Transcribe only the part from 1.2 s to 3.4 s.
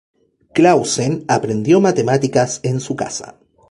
aprendió matemáticas en su casa.